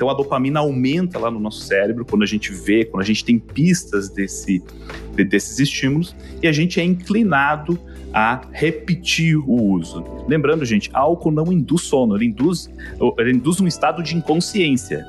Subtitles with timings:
[0.00, 3.22] Então a dopamina aumenta lá no nosso cérebro quando a gente vê, quando a gente
[3.22, 4.62] tem pistas desse,
[5.14, 7.78] de, desses estímulos e a gente é inclinado
[8.10, 10.02] a repetir o uso.
[10.26, 12.70] Lembrando, gente, álcool não induz sono, ele induz,
[13.18, 15.04] ele induz um estado de inconsciência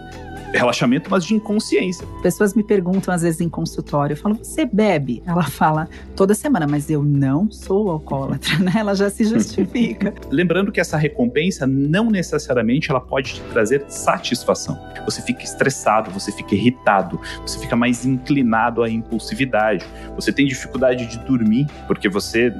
[0.54, 2.06] relaxamento, mas de inconsciência.
[2.22, 5.24] Pessoas me perguntam às vezes em consultório, eu falo, você bebe?
[5.26, 8.74] Ela fala, toda semana, mas eu não sou alcoólatra, né?
[8.76, 10.14] Ela já se justifica.
[10.30, 14.80] Lembrando que essa recompensa não necessariamente ela pode te trazer satisfação.
[15.06, 21.06] Você fica estressado, você fica irritado, você fica mais inclinado à impulsividade, você tem dificuldade
[21.08, 22.54] de dormir, porque você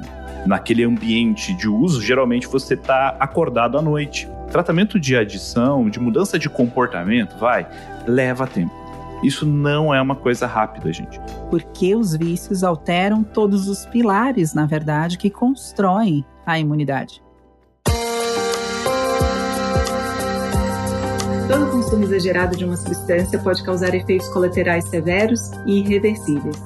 [0.46, 4.28] naquele ambiente de uso, geralmente você está acordado à noite.
[4.52, 7.66] Tratamento de adição, de mudança de comportamento, vai,
[8.06, 8.70] leva tempo.
[9.24, 11.18] Isso não é uma coisa rápida, gente.
[11.48, 17.22] Porque os vícios alteram todos os pilares, na verdade, que constroem a imunidade.
[21.48, 26.62] Todo consumo exagerado de uma substância pode causar efeitos colaterais severos e irreversíveis.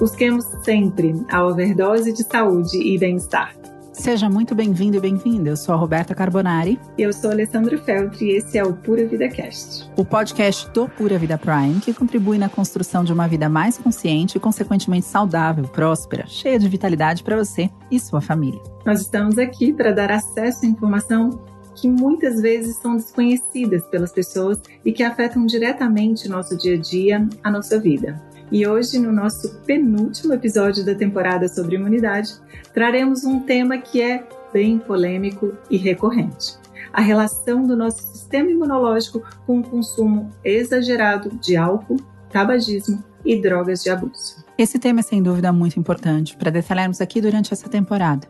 [0.00, 3.59] Busquemos sempre a overdose de saúde e bem-estar.
[4.00, 5.50] Seja muito bem-vindo e bem-vinda.
[5.50, 6.80] Eu sou a Roberta Carbonari.
[6.96, 9.90] E eu sou a Alessandra Feltri e esse é o Pura Vida Cast.
[9.94, 14.38] O podcast do Pura Vida Prime, que contribui na construção de uma vida mais consciente
[14.38, 18.58] e, consequentemente, saudável, próspera, cheia de vitalidade para você e sua família.
[18.86, 21.38] Nós estamos aqui para dar acesso à informação
[21.74, 27.28] que muitas vezes são desconhecidas pelas pessoas e que afetam diretamente nosso dia a dia,
[27.44, 28.18] a nossa vida.
[28.52, 32.34] E hoje, no nosso penúltimo episódio da temporada sobre imunidade,
[32.74, 36.56] traremos um tema que é bem polêmico e recorrente:
[36.92, 43.84] a relação do nosso sistema imunológico com o consumo exagerado de álcool, tabagismo e drogas
[43.84, 44.44] de abuso.
[44.58, 48.26] Esse tema é sem dúvida muito importante para detalharmos aqui durante essa temporada.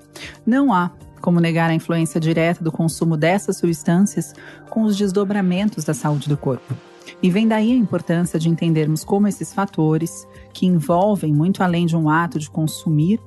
[0.46, 0.90] Não há
[1.20, 4.34] como negar a influência direta do consumo dessas substâncias
[4.68, 6.89] com os desdobramentos da saúde do corpo.
[7.22, 11.96] E vem daí a importância de entendermos como esses fatores, que envolvem muito além de
[11.96, 13.20] um ato de consumir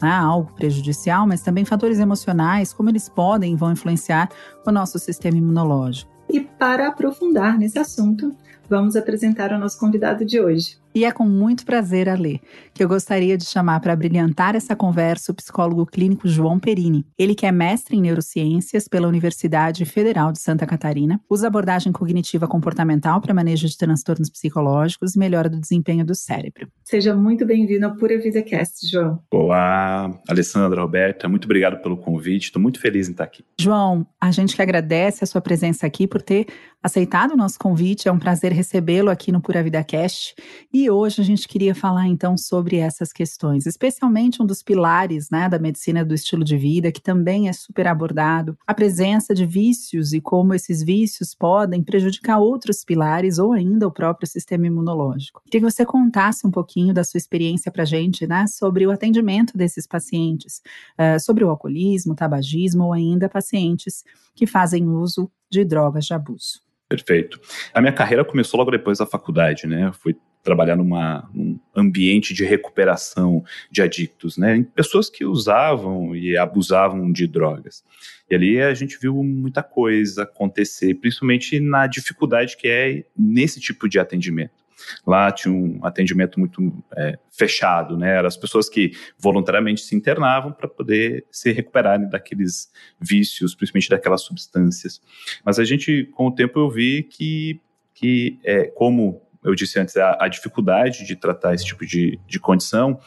[0.00, 4.30] né, algo prejudicial, mas também fatores emocionais, como eles podem e vão influenciar
[4.66, 6.10] o nosso sistema imunológico.
[6.28, 8.34] E para aprofundar nesse assunto,
[8.68, 10.79] vamos apresentar o nosso convidado de hoje.
[10.92, 12.40] E é com muito prazer, Alê,
[12.74, 17.06] que eu gostaria de chamar para brilhantar essa conversa o psicólogo clínico João Perini.
[17.16, 22.48] Ele que é mestre em neurociências pela Universidade Federal de Santa Catarina, usa abordagem cognitiva
[22.48, 26.68] comportamental para manejo de transtornos psicológicos e melhora do desempenho do cérebro.
[26.82, 29.22] Seja muito bem-vindo ao Pura Vida Cast, João.
[29.30, 33.44] Olá, Alessandra, Roberta, muito obrigado pelo convite, estou muito feliz em estar aqui.
[33.60, 36.48] João, a gente que agradece a sua presença aqui por ter
[36.82, 40.34] aceitado o nosso convite, é um prazer recebê-lo aqui no Pura Vida Cast.
[40.72, 45.28] E e hoje a gente queria falar então sobre essas questões, especialmente um dos pilares
[45.28, 49.44] né, da medicina do estilo de vida, que também é super abordado, a presença de
[49.44, 55.42] vícios e como esses vícios podem prejudicar outros pilares ou ainda o próprio sistema imunológico.
[55.44, 59.58] Queria que você contasse um pouquinho da sua experiência para gente né, sobre o atendimento
[59.58, 60.62] desses pacientes,
[60.98, 64.02] uh, sobre o alcoolismo, tabagismo ou ainda pacientes
[64.34, 66.62] que fazem uso de drogas de abuso.
[66.88, 67.38] Perfeito.
[67.74, 69.86] A minha carreira começou logo depois da faculdade, né?
[69.86, 74.64] Eu fui trabalhar numa, num ambiente de recuperação de adictos, né?
[74.74, 77.84] Pessoas que usavam e abusavam de drogas.
[78.30, 83.88] E ali a gente viu muita coisa acontecer, principalmente na dificuldade que é nesse tipo
[83.88, 84.60] de atendimento.
[85.06, 88.16] Lá tinha um atendimento muito é, fechado, né?
[88.16, 92.70] Eram as pessoas que voluntariamente se internavam para poder se recuperarem daqueles
[93.00, 95.00] vícios, principalmente daquelas substâncias.
[95.44, 97.60] Mas a gente, com o tempo, eu vi que,
[97.94, 102.38] que é, como eu disse antes, a, a dificuldade de tratar esse tipo de, de
[102.38, 103.00] condição,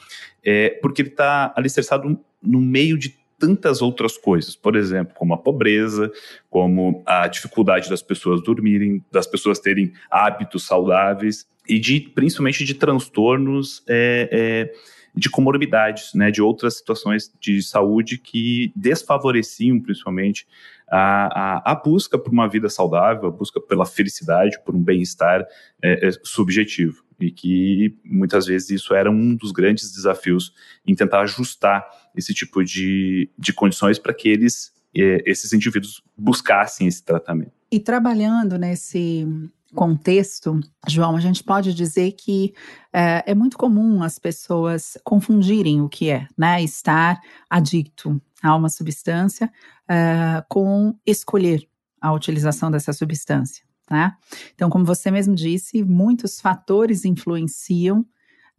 [0.44, 5.38] é porque ele está alicerçado no meio de tantas outras coisas, por exemplo, como a
[5.38, 6.12] pobreza,
[6.50, 12.74] como a dificuldade das pessoas dormirem, das pessoas terem hábitos saudáveis e de principalmente de
[12.74, 14.74] transtornos é, é,
[15.16, 20.48] de comorbidades, né, de outras situações de saúde que desfavoreciam principalmente
[20.90, 25.46] a, a, a, busca por uma vida saudável, a busca pela felicidade, por um bem-estar
[25.82, 27.04] é, é, subjetivo.
[27.20, 30.54] E que muitas vezes isso era um dos grandes desafios
[30.86, 36.88] em tentar ajustar esse tipo de, de condições para que eles, é, esses indivíduos, buscassem
[36.88, 37.54] esse tratamento.
[37.72, 39.28] E trabalhando nesse
[39.74, 42.54] contexto, João, a gente pode dizer que
[42.92, 48.70] é, é, muito comum as pessoas confundirem o que é, né, estar adicto a uma
[48.70, 49.52] substância
[49.84, 51.68] uh, com escolher
[52.02, 53.64] a utilização dessa substância.
[53.86, 54.18] Tá?
[54.54, 58.06] Então, como você mesmo disse, muitos fatores influenciam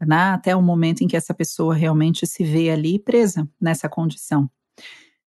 [0.01, 4.51] né, até o momento em que essa pessoa realmente se vê ali presa nessa condição.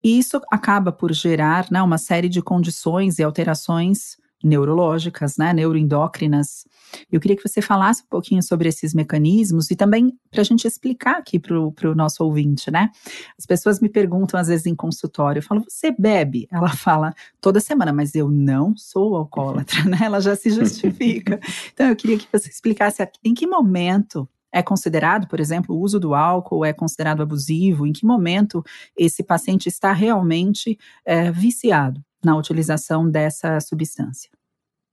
[0.03, 6.65] E isso acaba por gerar né, uma série de condições e alterações neurológicas, né, neuroendócrinas.
[7.11, 10.67] Eu queria que você falasse um pouquinho sobre esses mecanismos e também para a gente
[10.67, 12.91] explicar aqui para o nosso ouvinte, né?
[13.39, 16.47] As pessoas me perguntam às vezes em consultório, eu falo, você bebe?
[16.51, 19.99] Ela fala, toda semana, mas eu não sou alcoólatra, né?
[20.03, 21.41] Ela já se justifica.
[21.75, 26.01] então eu queria que você explicasse em que momento é considerado, por exemplo, o uso
[26.01, 27.87] do álcool é considerado abusivo?
[27.87, 28.65] Em que momento
[28.97, 34.31] esse paciente está realmente é, viciado na utilização dessa substância?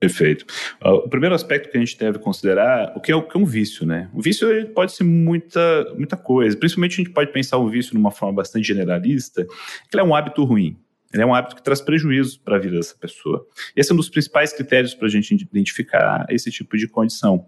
[0.04, 0.46] Perfeito.
[0.84, 3.40] Uh, o primeiro aspecto que a gente deve considerar o que é, o que é
[3.40, 4.10] um vício, né?
[4.14, 6.58] O vício pode ser muita, muita coisa.
[6.58, 10.04] Principalmente a gente pode pensar o vício de uma forma bastante generalista, que ele é
[10.04, 10.78] um hábito ruim.
[11.14, 13.48] Ele é um hábito que traz prejuízo para a vida dessa pessoa.
[13.78, 17.46] Esse é um dos principais critérios para a gente identificar esse tipo de condição.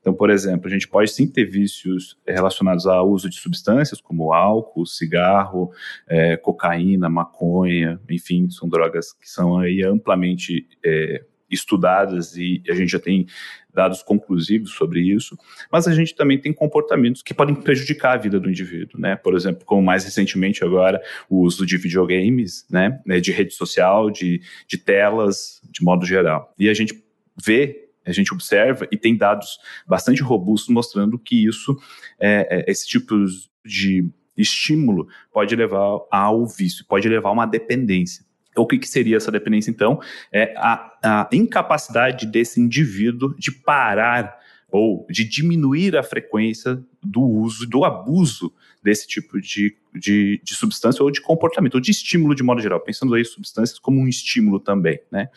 [0.00, 4.32] Então, por exemplo, a gente pode sim ter vícios relacionados ao uso de substâncias como
[4.32, 5.70] álcool, cigarro,
[6.08, 12.90] é, cocaína, maconha, enfim, são drogas que são aí amplamente é, estudadas e a gente
[12.90, 13.26] já tem
[13.72, 15.38] dados conclusivos sobre isso,
[15.70, 19.16] mas a gente também tem comportamentos que podem prejudicar a vida do indivíduo, né?
[19.16, 23.00] Por exemplo, como mais recentemente agora, o uso de videogames, né?
[23.20, 26.52] De rede social, de, de telas, de modo geral.
[26.58, 27.02] E a gente
[27.44, 31.76] vê a gente observa e tem dados bastante robustos mostrando que isso,
[32.18, 33.14] é, é, esse tipo
[33.62, 38.24] de estímulo pode levar ao vício, pode levar a uma dependência.
[38.58, 40.00] O que, que seria essa dependência, então?
[40.32, 44.38] É a, a incapacidade desse indivíduo de parar
[44.70, 48.52] ou de diminuir a frequência do uso, do abuso
[48.82, 52.80] desse tipo de, de, de, substância ou de comportamento, ou de estímulo de modo geral,
[52.80, 55.28] pensando aí substâncias como um estímulo também, né?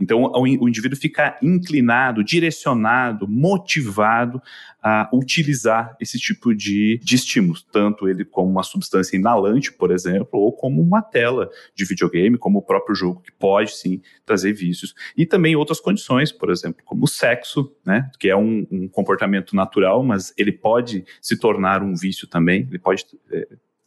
[0.00, 4.42] Então, o, indivíduo fica inclinado, direcionado, motivado
[4.82, 10.40] a utilizar esse tipo de, de estímulos, tanto ele como uma substância inalante, por exemplo,
[10.40, 14.94] ou como uma tela de videogame, como o próprio jogo, que pode sim trazer vícios.
[15.16, 19.54] E também outras condições, por exemplo, como o sexo, né, que é um, um comportamento
[19.54, 23.46] natural, mas ele pode se tornar um vício também, ele pode é,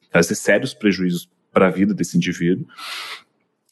[0.10, 2.66] trazer sérios prejuízos para a vida desse indivíduo.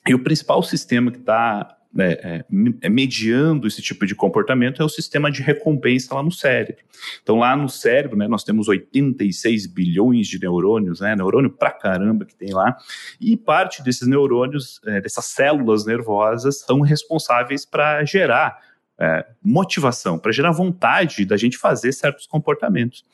[0.07, 2.43] E o principal sistema que está é,
[2.81, 6.83] é, mediando esse tipo de comportamento é o sistema de recompensa lá no cérebro.
[7.21, 12.25] Então, lá no cérebro, né, nós temos 86 bilhões de neurônios, né, neurônio pra caramba
[12.25, 12.75] que tem lá,
[13.21, 18.59] e parte desses neurônios, é, dessas células nervosas, são responsáveis para gerar
[18.99, 23.05] é, motivação, para gerar vontade da gente fazer certos comportamentos.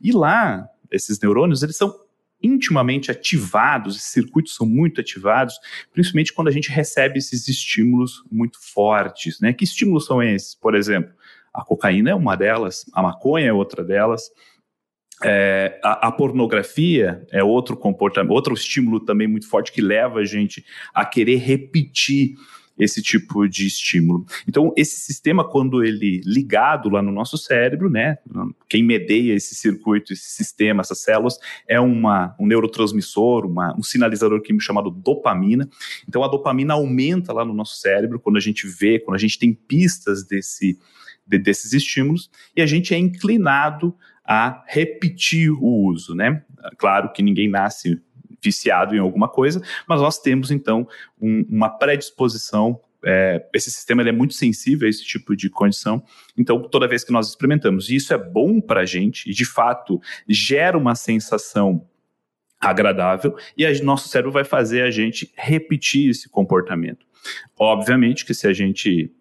[0.00, 1.94] E lá, esses neurônios, eles são
[2.42, 5.54] intimamente ativados, esses circuitos são muito ativados,
[5.92, 9.52] principalmente quando a gente recebe esses estímulos muito fortes, né?
[9.52, 10.54] Que estímulos são esses?
[10.54, 11.12] Por exemplo,
[11.52, 14.30] a cocaína é uma delas, a maconha é outra delas,
[15.24, 20.24] é, a, a, pornografia é outro comportamento, outro estímulo também muito forte que leva a
[20.24, 20.64] gente
[20.94, 22.34] a querer repetir
[22.78, 24.24] esse tipo de estímulo.
[24.46, 28.18] Então, esse sistema, quando ele ligado lá no nosso cérebro, né,
[28.68, 34.40] quem medeia esse circuito, esse sistema, essas células, é uma, um neurotransmissor, uma, um sinalizador
[34.42, 35.68] químico chamado dopamina.
[36.08, 39.38] Então, a dopamina aumenta lá no nosso cérebro quando a gente vê, quando a gente
[39.38, 40.78] tem pistas desse,
[41.26, 43.94] de, desses estímulos, e a gente é inclinado
[44.24, 46.42] a repetir o uso, né?
[46.76, 47.98] Claro que ninguém nasce
[48.42, 50.86] viciado em alguma coisa, mas nós temos então
[51.20, 52.80] um, uma predisposição.
[53.04, 56.02] É, esse sistema é muito sensível a esse tipo de condição,
[56.36, 59.44] então toda vez que nós experimentamos, e isso é bom para a gente, e de
[59.44, 61.86] fato gera uma sensação
[62.60, 67.06] agradável, e a, nosso cérebro vai fazer a gente repetir esse comportamento.
[67.56, 69.12] Obviamente que se a gente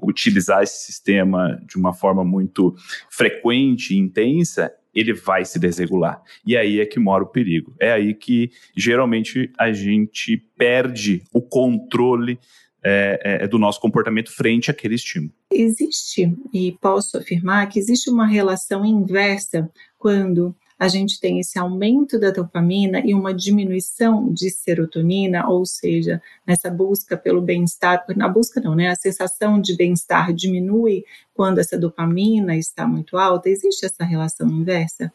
[0.00, 2.74] utilizar esse sistema de uma forma muito
[3.10, 6.22] frequente e intensa, ele vai se desregular.
[6.44, 7.74] E aí é que mora o perigo.
[7.78, 12.38] É aí que geralmente a gente perde o controle
[12.82, 15.32] é, é, do nosso comportamento frente àquele estímulo.
[15.52, 22.18] Existe, e posso afirmar que existe uma relação inversa quando a gente tem esse aumento
[22.18, 28.60] da dopamina e uma diminuição de serotonina, ou seja, nessa busca pelo bem-estar, na busca
[28.60, 28.88] não, né?
[28.88, 33.48] A sensação de bem-estar diminui quando essa dopamina está muito alta.
[33.48, 35.12] Existe essa relação inversa?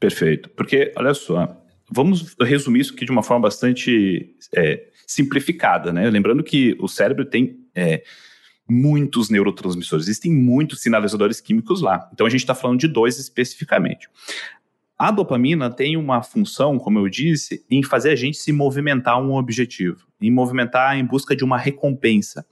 [0.00, 1.56] Perfeito, porque olha só,
[1.90, 6.10] vamos resumir isso aqui de uma forma bastante é, simplificada, né?
[6.10, 8.02] Lembrando que o cérebro tem é,
[8.68, 12.08] muitos neurotransmissores, existem muitos sinalizadores químicos lá.
[12.12, 14.08] Então a gente está falando de dois especificamente.
[14.98, 19.20] A dopamina tem uma função, como eu disse, em fazer a gente se movimentar a
[19.20, 22.46] um objetivo, em movimentar em busca de uma recompensa,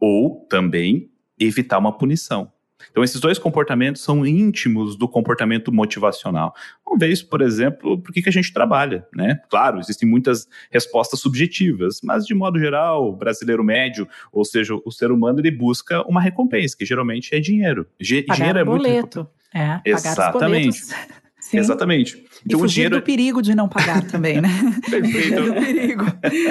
[0.00, 2.52] ou também evitar uma punição.
[2.90, 6.54] Então, esses dois comportamentos são íntimos do comportamento motivacional.
[6.84, 9.40] Vamos ver isso, por exemplo, por que, que a gente trabalha, né?
[9.50, 14.90] Claro, existem muitas respostas subjetivas, mas de modo geral, o brasileiro médio, ou seja, o
[14.92, 17.86] ser humano, ele busca uma recompensa, que geralmente é dinheiro.
[18.00, 19.18] Ge pagar dinheiro é boleto.
[19.18, 20.80] muito É, Exatamente.
[21.40, 21.58] Sim.
[21.58, 22.24] Exatamente.
[22.44, 22.96] Então, e fugir o dinheiro...
[22.96, 24.48] do perigo de não pagar também, né?
[24.90, 25.44] Perfeito.
[25.44, 26.04] do perigo.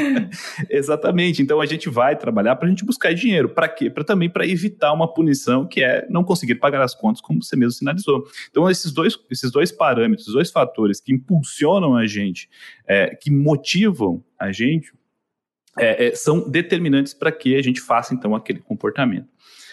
[0.69, 1.41] Exatamente.
[1.41, 3.49] Então a gente vai trabalhar para a gente buscar dinheiro.
[3.49, 3.89] Para quê?
[3.89, 7.55] Para também para evitar uma punição que é não conseguir pagar as contas, como você
[7.55, 8.23] mesmo sinalizou.
[8.49, 12.49] Então esses dois, esses dois parâmetros, dois fatores que impulsionam a gente,
[12.87, 14.93] é, que motivam a gente,
[15.77, 19.27] é, é, são determinantes para que a gente faça então aquele comportamento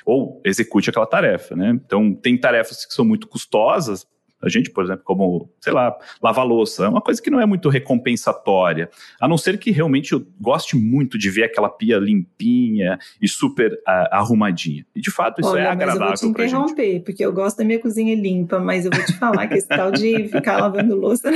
[0.05, 1.71] ou execute aquela tarefa, né?
[1.71, 4.07] Então, tem tarefas que são muito custosas
[4.45, 7.47] a gente, por exemplo, como, sei lá, lavar louça, é uma coisa que não é
[7.47, 12.99] muito recompensatória, a não ser que realmente eu goste muito de ver aquela pia limpinha
[13.21, 14.85] e super uh, arrumadinha.
[14.95, 17.59] E de fato isso Olha, é agradável mas eu vou te interromper, porque eu gosto
[17.59, 20.95] da minha cozinha limpa, mas eu vou te falar que esse tal de ficar lavando
[20.95, 21.31] louça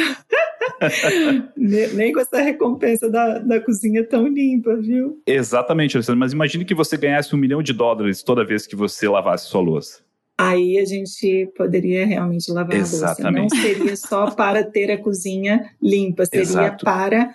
[1.57, 5.21] nem com essa recompensa da, da cozinha tão limpa, viu?
[5.27, 6.21] Exatamente, Alessandro.
[6.21, 9.61] Mas imagine que você ganhasse um milhão de dólares toda vez que você lavasse sua
[9.61, 10.08] louça
[10.38, 13.37] aí a gente poderia realmente lavar Exatamente.
[13.37, 13.57] a louça.
[13.57, 16.85] Não seria só para ter a cozinha limpa, seria Exato.
[16.85, 17.35] para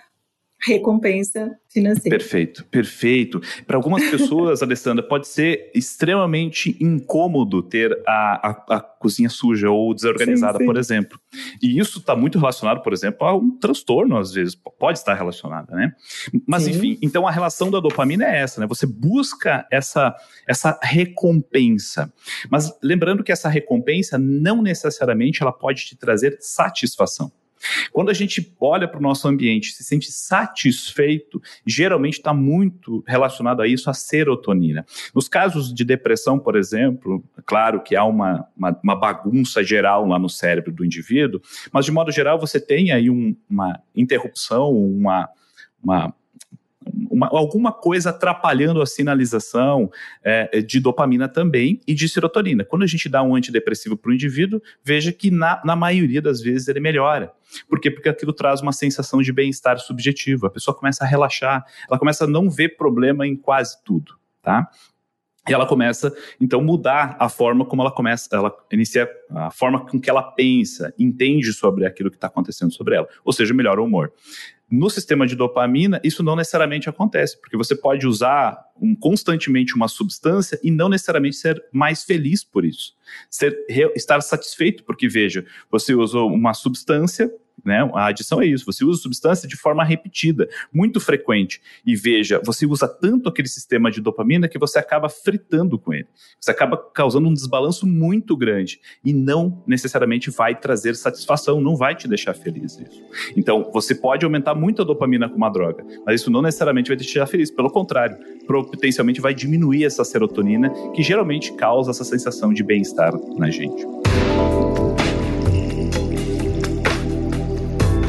[0.66, 2.16] recompensa financeira.
[2.16, 3.40] Perfeito, perfeito.
[3.66, 9.92] Para algumas pessoas, Alessandra, pode ser extremamente incômodo ter a, a, a cozinha suja ou
[9.92, 10.66] desorganizada, sim, sim.
[10.66, 11.20] por exemplo.
[11.60, 15.74] E isso está muito relacionado, por exemplo, a um transtorno, às vezes, pode estar relacionada,
[15.74, 15.92] né?
[16.46, 16.70] Mas, sim.
[16.70, 18.66] enfim, então a relação da dopamina é essa, né?
[18.66, 20.14] Você busca essa,
[20.48, 22.12] essa recompensa.
[22.50, 27.32] Mas lembrando que essa recompensa não necessariamente ela pode te trazer satisfação.
[27.92, 33.62] Quando a gente olha para o nosso ambiente, se sente satisfeito, geralmente está muito relacionado
[33.62, 34.84] a isso, a serotonina.
[35.14, 40.18] Nos casos de depressão, por exemplo, claro que há uma, uma, uma, bagunça geral lá
[40.18, 41.40] no cérebro do indivíduo,
[41.72, 45.28] mas de modo geral você tem aí um, uma interrupção, uma,
[45.82, 46.14] uma
[47.10, 49.90] uma, alguma coisa atrapalhando a sinalização
[50.22, 52.64] é, de dopamina também e de serotonina.
[52.64, 56.40] Quando a gente dá um antidepressivo para o indivíduo, veja que na, na maioria das
[56.40, 57.32] vezes ele melhora.
[57.68, 57.90] Por quê?
[57.90, 60.46] Porque aquilo traz uma sensação de bem-estar subjetivo.
[60.46, 64.68] A pessoa começa a relaxar, ela começa a não ver problema em quase tudo, tá?
[65.46, 66.10] E ela começa,
[66.40, 70.94] então, mudar a forma como ela começa, ela inicia a forma com que ela pensa,
[70.98, 74.10] entende sobre aquilo que está acontecendo sobre ela, ou seja, melhora o humor.
[74.76, 79.86] No sistema de dopamina, isso não necessariamente acontece, porque você pode usar um, constantemente uma
[79.86, 82.92] substância e não necessariamente ser mais feliz por isso.
[83.30, 83.56] Ser,
[83.94, 87.88] estar satisfeito, porque veja, você usou uma substância né?
[87.94, 88.64] A adição é isso.
[88.66, 91.60] Você usa substância de forma repetida, muito frequente.
[91.84, 96.06] E veja, você usa tanto aquele sistema de dopamina que você acaba fritando com ele.
[96.40, 101.94] Você acaba causando um desbalanço muito grande e não necessariamente vai trazer satisfação, não vai
[101.94, 103.02] te deixar feliz isso.
[103.36, 106.96] Então, você pode aumentar muito a dopamina com uma droga, mas isso não necessariamente vai
[106.96, 107.50] te deixar feliz.
[107.50, 113.50] Pelo contrário, potencialmente vai diminuir essa serotonina que geralmente causa essa sensação de bem-estar na
[113.50, 113.84] gente.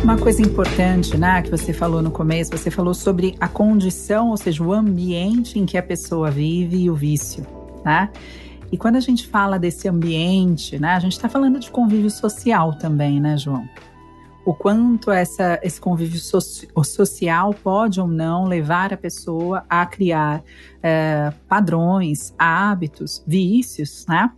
[0.05, 4.37] Uma coisa importante, né, que você falou no começo, você falou sobre a condição, ou
[4.37, 7.43] seja, o ambiente em que a pessoa vive e o vício,
[7.83, 8.11] né?
[8.71, 12.77] E quando a gente fala desse ambiente, né, a gente está falando de convívio social
[12.77, 13.67] também, né, João?
[14.45, 20.43] O quanto essa, esse convívio soci, social pode ou não levar a pessoa a criar
[20.83, 24.29] é, padrões, hábitos, vícios, né?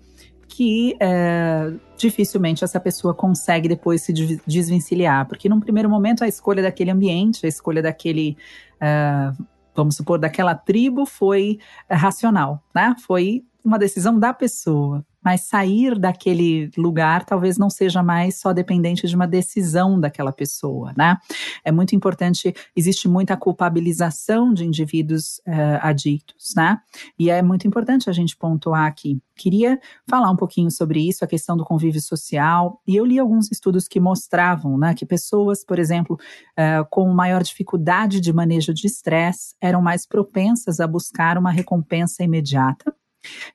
[0.48, 4.14] Que é, dificilmente essa pessoa consegue depois se
[4.46, 8.38] desvencilhar, porque num primeiro momento a escolha daquele ambiente, a escolha daquele,
[8.80, 9.32] é,
[9.76, 12.96] vamos supor, daquela tribo foi é, racional, né?
[13.06, 19.06] Foi uma decisão da pessoa mas sair daquele lugar talvez não seja mais só dependente
[19.06, 21.18] de uma decisão daquela pessoa, né?
[21.66, 26.80] É muito importante, existe muita culpabilização de indivíduos uh, adictos, né?
[27.20, 29.20] E é muito importante a gente pontuar aqui.
[29.36, 29.78] Queria
[30.10, 33.86] falar um pouquinho sobre isso, a questão do convívio social, e eu li alguns estudos
[33.86, 36.18] que mostravam, né, que pessoas, por exemplo,
[36.58, 42.24] uh, com maior dificuldade de manejo de estresse eram mais propensas a buscar uma recompensa
[42.24, 42.96] imediata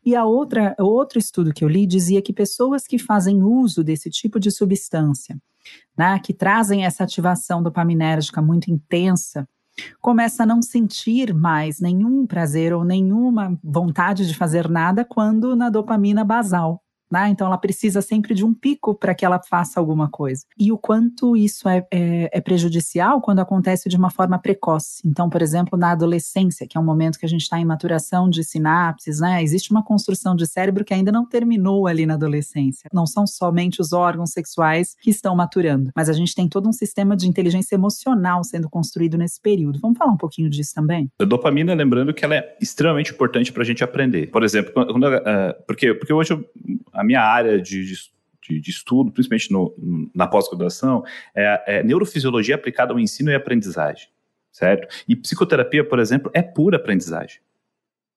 [0.05, 4.11] e a outra, outro estudo que eu li dizia que pessoas que fazem uso desse
[4.11, 5.37] tipo de substância,
[5.97, 9.49] né, que trazem essa ativação dopaminérgica muito intensa,
[10.01, 15.71] começa a não sentir mais nenhum prazer ou nenhuma vontade de fazer nada quando na
[15.71, 16.82] dopamina basal.
[17.13, 17.29] Né?
[17.29, 20.47] Então ela precisa sempre de um pico para que ela faça alguma coisa.
[20.59, 25.03] E o quanto isso é, é, é, prejudicial quando acontece de uma forma precoce.
[25.05, 28.31] Então, por exemplo, na adolescência, que é um momento que a gente está em maturação
[28.31, 29.43] de sinapses, né?
[29.43, 32.89] Existe uma construção de cérebro que ainda não terminou ali na adolescência.
[32.93, 36.73] Não são somente os órgãos sexuais que estão maturando, mas a gente tem todo um
[36.73, 39.79] sistema de inteligência emocional sendo construído nesse período.
[39.81, 41.11] Vamos falar um pouquinho disso também?
[41.21, 44.31] A dopamina, lembrando que ela é extremamente importante para a gente aprender.
[44.31, 46.45] Por exemplo, quando, uh, porque, porque hoje eu,
[47.03, 51.03] a minha área de, de, de estudo, principalmente no, na pós-graduação,
[51.35, 54.09] é, é neurofisiologia aplicada ao ensino e aprendizagem,
[54.51, 54.89] certo?
[55.09, 57.41] E psicoterapia, por exemplo, é pura aprendizagem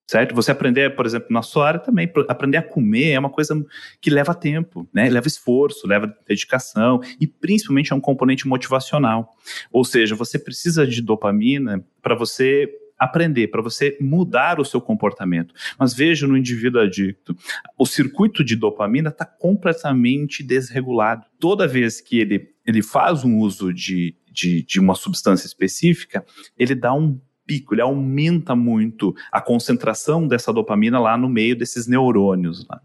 [0.07, 0.35] certo?
[0.35, 3.55] Você aprender, por exemplo, na sua área também, aprender a comer é uma coisa
[3.99, 5.09] que leva tempo, né?
[5.09, 9.35] Leva esforço, leva dedicação e principalmente é um componente motivacional.
[9.71, 15.53] Ou seja, você precisa de dopamina para você aprender, para você mudar o seu comportamento.
[15.77, 17.35] Mas veja no indivíduo adicto,
[17.77, 21.25] o circuito de dopamina está completamente desregulado.
[21.39, 26.25] Toda vez que ele, ele faz um uso de, de, de uma substância específica,
[26.57, 31.87] ele dá um pico, ele aumenta muito a concentração dessa dopamina lá no meio desses
[31.87, 32.65] neurônios.
[32.67, 32.81] Lá.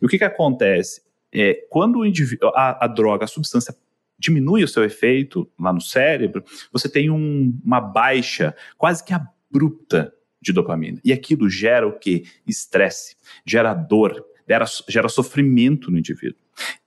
[0.00, 1.02] E o que, que acontece?
[1.32, 3.74] É, quando o indivíduo, a, a droga, a substância
[4.18, 9.12] diminui o seu efeito lá no cérebro, você tem um, uma baixa quase que
[9.52, 10.98] abrupta de dopamina.
[11.04, 12.24] E aquilo gera o que?
[12.46, 13.16] Estresse,
[13.46, 16.40] gera dor, gera, gera sofrimento no indivíduo.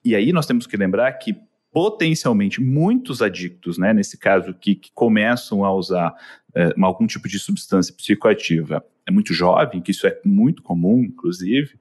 [0.04, 1.36] E aí nós temos que lembrar que
[1.72, 6.14] potencialmente muitos adictos, né, nesse caso que, que começam a usar
[6.54, 11.78] é, algum tipo de substância psicoativa, é muito jovem, que isso é muito comum, inclusive,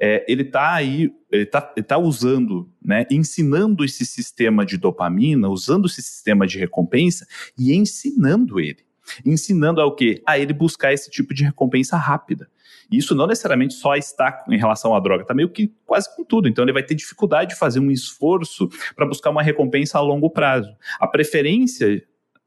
[0.00, 5.86] é, ele está aí, ele está tá usando, né, ensinando esse sistema de dopamina, usando
[5.86, 7.26] esse sistema de recompensa
[7.58, 8.84] e ensinando ele
[9.24, 10.22] ensinando ao quê?
[10.26, 12.48] A ele buscar esse tipo de recompensa rápida.
[12.90, 16.24] E isso não necessariamente só está em relação à droga, está meio que quase com
[16.24, 16.48] tudo.
[16.48, 20.28] Então ele vai ter dificuldade de fazer um esforço para buscar uma recompensa a longo
[20.28, 20.70] prazo.
[21.00, 22.02] A preferência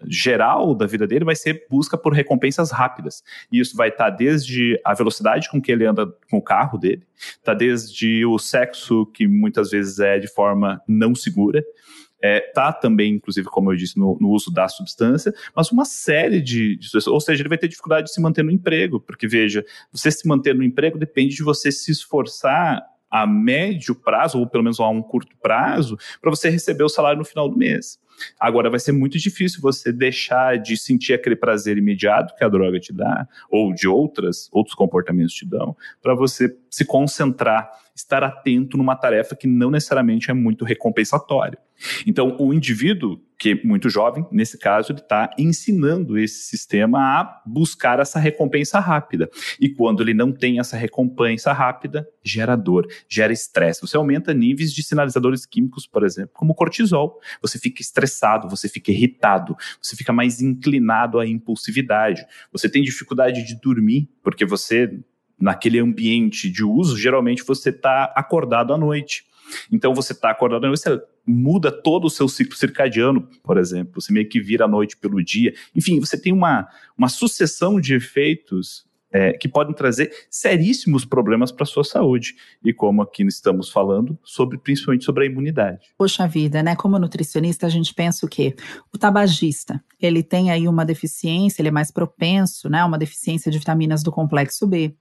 [0.07, 3.23] geral da vida dele vai ser busca por recompensas rápidas.
[3.51, 6.77] E isso vai estar tá desde a velocidade com que ele anda com o carro
[6.77, 7.03] dele,
[7.43, 11.63] tá desde o sexo que muitas vezes é de forma não segura,
[12.21, 16.41] é, tá também, inclusive, como eu disse, no, no uso da substância, mas uma série
[16.41, 19.65] de, de, Ou seja, ele vai ter dificuldade de se manter no emprego, porque, veja,
[19.91, 24.63] você se manter no emprego depende de você se esforçar a médio prazo, ou pelo
[24.63, 27.99] menos a um curto prazo, para você receber o salário no final do mês.
[28.39, 32.79] Agora, vai ser muito difícil você deixar de sentir aquele prazer imediato que a droga
[32.79, 38.77] te dá, ou de outras, outros comportamentos te dão, para você se concentrar, estar atento
[38.77, 41.59] numa tarefa que não necessariamente é muito recompensatória.
[42.05, 47.41] Então, o indivíduo, que é muito jovem, nesse caso, ele está ensinando esse sistema a
[47.45, 49.29] buscar essa recompensa rápida.
[49.59, 53.81] E quando ele não tem essa recompensa rápida, gera dor, gera estresse.
[53.81, 57.19] Você aumenta níveis de sinalizadores químicos, por exemplo, como cortisol.
[57.41, 62.25] Você fica estressado, você fica irritado, você fica mais inclinado à impulsividade.
[62.51, 64.99] Você tem dificuldade de dormir, porque você
[65.39, 69.25] naquele ambiente de uso, geralmente você está acordado à noite.
[69.71, 74.01] Então você está acordado você muda todo o seu ciclo circadiano, por exemplo.
[74.01, 75.53] Você meio que vira a noite pelo dia.
[75.75, 81.63] Enfim, você tem uma, uma sucessão de efeitos é, que podem trazer seríssimos problemas para
[81.63, 82.35] a sua saúde.
[82.61, 85.79] E como aqui estamos falando, sobre principalmente sobre a imunidade.
[85.97, 86.75] Poxa vida, né?
[86.75, 88.53] Como nutricionista, a gente pensa o quê?
[88.93, 92.83] O tabagista, ele tem aí uma deficiência, ele é mais propenso, né?
[92.83, 94.93] Uma deficiência de vitaminas do complexo B.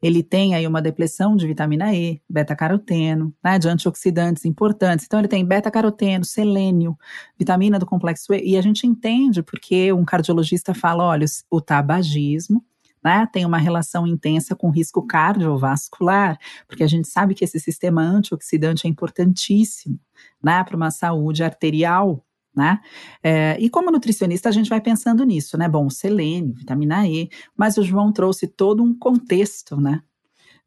[0.00, 5.04] Ele tem aí uma depressão de vitamina E, beta-caroteno, né, de antioxidantes importantes.
[5.04, 6.96] Então, ele tem beta-caroteno, selênio,
[7.36, 8.52] vitamina do complexo E.
[8.52, 12.62] E a gente entende porque um cardiologista fala: olha, o tabagismo
[13.06, 18.02] né, tem uma relação intensa com risco cardiovascular, porque a gente sabe que esse sistema
[18.02, 19.96] antioxidante é importantíssimo
[20.42, 22.26] né, para uma saúde arterial.
[22.52, 22.80] Né?
[23.22, 25.68] É, e como nutricionista, a gente vai pensando nisso, né?
[25.68, 30.02] Bom, selênio, vitamina E, mas o João trouxe todo um contexto, né?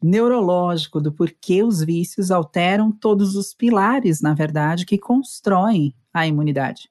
[0.02, 6.90] Neurológico do porquê os vícios alteram todos os pilares, na verdade, que constroem a imunidade.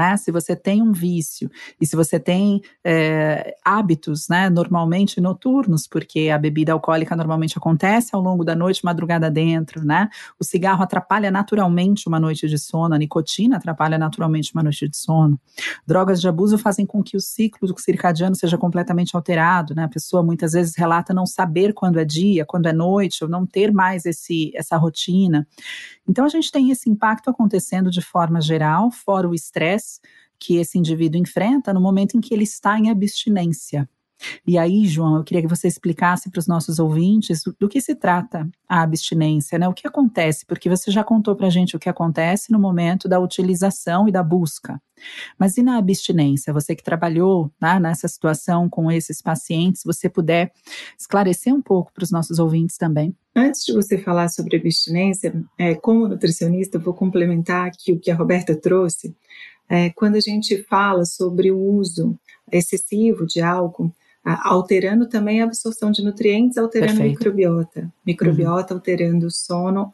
[0.00, 0.16] Né?
[0.16, 6.30] Se você tem um vício e se você tem é, hábitos, né, normalmente noturnos, porque
[6.30, 10.08] a bebida alcoólica normalmente acontece ao longo da noite, madrugada dentro, né?
[10.38, 14.96] O cigarro atrapalha naturalmente uma noite de sono, a nicotina atrapalha naturalmente uma noite de
[14.96, 15.38] sono.
[15.86, 19.84] Drogas de abuso fazem com que o ciclo circadiano seja completamente alterado, né?
[19.84, 23.44] A pessoa muitas vezes relata não saber quando é dia, quando é noite, ou não
[23.44, 25.46] ter mais esse, essa rotina.
[26.10, 30.00] Então, a gente tem esse impacto acontecendo de forma geral, fora o estresse
[30.40, 33.88] que esse indivíduo enfrenta no momento em que ele está em abstinência.
[34.46, 37.80] E aí, João, eu queria que você explicasse para os nossos ouvintes do, do, que
[37.80, 39.68] se trata a abstinência, né?
[39.68, 40.44] O que acontece?
[40.46, 44.12] Porque você já contou para a gente o que acontece no momento da utilização e
[44.12, 44.80] da busca.
[45.38, 46.52] Mas e na abstinência?
[46.52, 50.52] Você que trabalhou né, nessa situação com esses pacientes, você puder
[50.98, 53.14] esclarecer um pouco para os nossos ouvintes também?
[53.34, 58.10] Antes de você falar sobre abstinência, é, como nutricionista, eu vou complementar aqui o que
[58.10, 59.14] a Roberta trouxe.
[59.68, 62.18] É, quando a gente fala sobre o uso
[62.50, 67.08] excessivo de álcool, alterando também a absorção de nutrientes, alterando Perfeito.
[67.08, 67.92] a microbiota.
[68.06, 68.78] Microbiota uhum.
[68.78, 69.90] alterando o sono,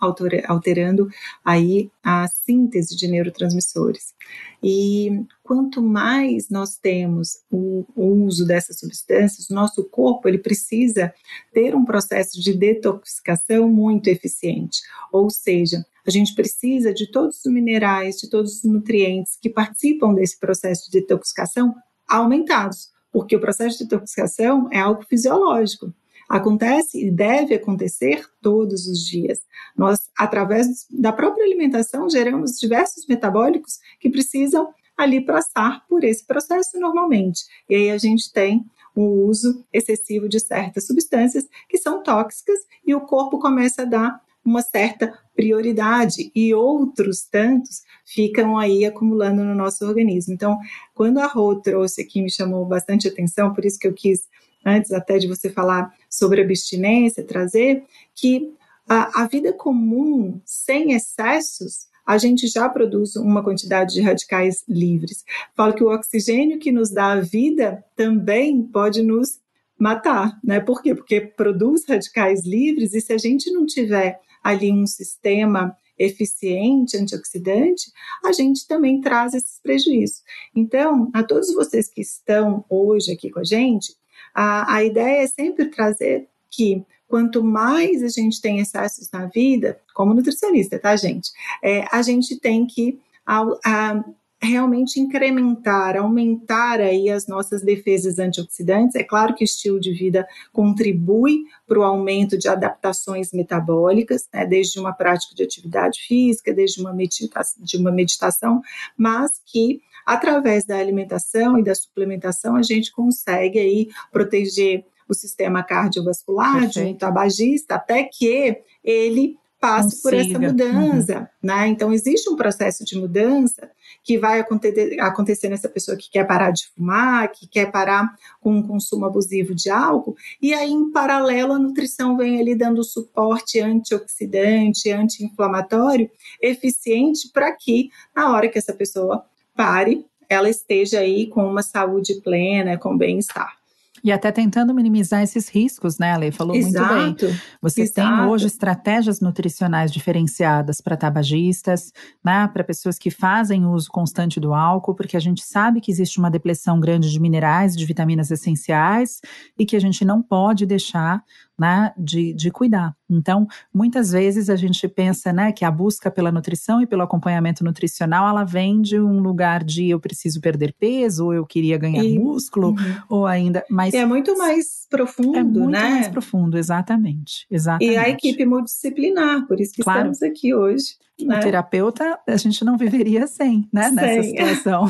[0.48, 1.08] alterando
[1.44, 4.14] aí a síntese de neurotransmissores.
[4.62, 11.12] E quanto mais nós temos o, o uso dessas substâncias, o nosso corpo ele precisa
[11.52, 14.80] ter um processo de detoxificação muito eficiente.
[15.12, 20.14] Ou seja, a gente precisa de todos os minerais, de todos os nutrientes que participam
[20.14, 21.74] desse processo de detoxificação
[22.08, 25.90] aumentados porque o processo de detoxificação é algo fisiológico.
[26.28, 29.38] Acontece e deve acontecer todos os dias.
[29.74, 36.78] Nós, através da própria alimentação, geramos diversos metabólicos que precisam ali passar por esse processo
[36.78, 37.40] normalmente.
[37.70, 42.94] E aí a gente tem o uso excessivo de certas substâncias que são tóxicas e
[42.94, 49.54] o corpo começa a dar uma certa prioridade e outros tantos ficam aí acumulando no
[49.54, 50.32] nosso organismo.
[50.32, 50.58] Então,
[50.94, 54.22] quando a Rô trouxe aqui, me chamou bastante atenção, por isso que eu quis,
[54.64, 58.50] antes até de você falar sobre abstinência, trazer que
[58.88, 65.24] a, a vida comum, sem excessos, a gente já produz uma quantidade de radicais livres.
[65.56, 69.40] Falo que o oxigênio que nos dá a vida também pode nos
[69.76, 70.60] matar, né?
[70.60, 70.94] Por quê?
[70.94, 77.90] Porque produz radicais livres e se a gente não tiver ali um sistema eficiente, antioxidante,
[78.24, 80.22] a gente também traz esses prejuízos.
[80.54, 83.94] Então, a todos vocês que estão hoje aqui com a gente,
[84.34, 89.80] a, a ideia é sempre trazer que quanto mais a gente tem excessos na vida,
[89.94, 91.30] como nutricionista, tá, gente?
[91.62, 94.04] É, a gente tem que a,
[94.40, 98.94] realmente incrementar, aumentar aí as nossas defesas antioxidantes.
[98.94, 104.44] É claro que o estilo de vida contribui para o aumento de adaptações metabólicas, né,
[104.44, 108.60] desde uma prática de atividade física, desde uma, medita de uma meditação,
[108.96, 115.62] mas que através da alimentação e da suplementação a gente consegue aí proteger o sistema
[115.62, 116.86] cardiovascular Perfeito.
[116.86, 120.02] de um tabagista até que ele passe Consiga.
[120.02, 121.26] por essa mudança, uhum.
[121.42, 121.66] né?
[121.66, 123.68] Então existe um processo de mudança
[124.04, 128.60] que vai acontecer, acontecer nessa pessoa que quer parar de fumar, que quer parar com
[128.60, 133.58] o consumo abusivo de álcool, e aí em paralelo a nutrição vem ali dando suporte
[133.58, 136.08] antioxidante, anti-inflamatório,
[136.40, 139.24] eficiente para que na hora que essa pessoa
[139.56, 143.56] pare, ela esteja aí com uma saúde plena, com bem-estar.
[144.02, 146.30] E até tentando minimizar esses riscos, né, Ale?
[146.30, 146.94] Falou Exato.
[146.94, 147.40] muito bem.
[147.60, 148.16] Vocês Exato.
[148.16, 151.92] têm hoje estratégias nutricionais diferenciadas para tabagistas,
[152.24, 156.18] né, para pessoas que fazem uso constante do álcool, porque a gente sabe que existe
[156.18, 159.20] uma depressão grande de minerais, de vitaminas essenciais,
[159.58, 161.22] e que a gente não pode deixar
[161.58, 162.94] né, de, de cuidar.
[163.08, 167.64] Então, muitas vezes a gente pensa, né, que a busca pela nutrição e pelo acompanhamento
[167.64, 172.04] nutricional, ela vem de um lugar de eu preciso perder peso, ou eu queria ganhar
[172.04, 172.96] e, músculo, uhum.
[173.08, 175.90] ou ainda, mas é muito mais profundo, é muito né?
[175.90, 177.92] mais profundo, exatamente, exatamente.
[177.92, 180.10] E a equipe multidisciplinar, por isso que claro.
[180.10, 180.96] estamos aqui hoje.
[181.18, 181.38] Né?
[181.38, 183.94] O terapeuta, a gente não viveria sem, né, sem.
[183.94, 184.84] nessa situação.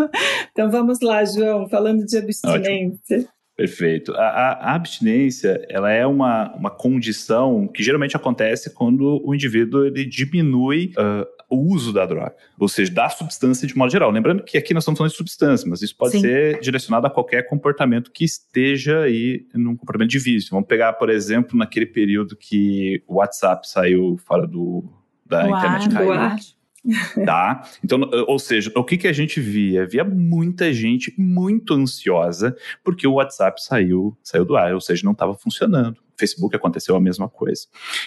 [0.52, 3.16] então vamos lá, João, falando de abstinência.
[3.16, 3.39] Ótimo.
[3.60, 4.14] Perfeito.
[4.14, 10.06] A, a, abstinência, ela é uma, uma condição que geralmente acontece quando o indivíduo ele
[10.06, 14.10] diminui uh, o uso da droga, ou seja, da substância de modo geral.
[14.10, 16.20] Lembrando que aqui nós estamos falando de substância, mas isso pode Sim.
[16.22, 20.52] ser direcionado a qualquer comportamento que esteja aí num comportamento de vício.
[20.52, 24.90] Vamos pegar, por exemplo, naquele período que o WhatsApp saiu fora do,
[25.26, 25.96] da o internet.
[25.98, 26.36] Ar,
[27.26, 27.62] Tá?
[27.84, 29.86] Então, ou seja, o que, que a gente via?
[29.86, 35.12] Via muita gente muito ansiosa porque o WhatsApp saiu, saiu do ar, ou seja, não
[35.12, 35.98] estava funcionando.
[36.18, 37.62] Facebook aconteceu a mesma coisa.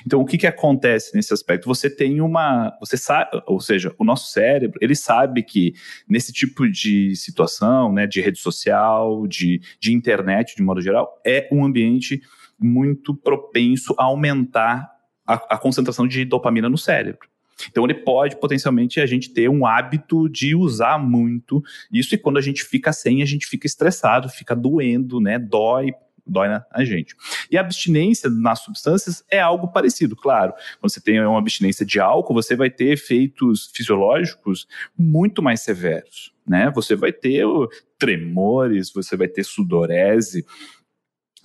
[0.05, 1.67] Então, o que, que acontece nesse aspecto?
[1.67, 2.71] Você tem uma.
[2.79, 5.73] Você sabe, ou seja, o nosso cérebro, ele sabe que
[6.07, 11.49] nesse tipo de situação, né, de rede social, de, de internet, de modo geral, é
[11.51, 12.21] um ambiente
[12.59, 14.91] muito propenso a aumentar
[15.25, 17.32] a, a concentração de dopamina no cérebro.
[17.69, 22.37] Então ele pode potencialmente a gente ter um hábito de usar muito isso e quando
[22.37, 25.37] a gente fica sem, a gente fica estressado, fica doendo, né?
[25.37, 25.91] Dói
[26.25, 27.15] dói na gente.
[27.51, 30.53] E a abstinência nas substâncias é algo parecido, claro.
[30.79, 36.33] Quando você tem uma abstinência de álcool, você vai ter efeitos fisiológicos muito mais severos,
[36.47, 36.71] né?
[36.73, 37.45] Você vai ter
[37.97, 40.45] tremores, você vai ter sudorese,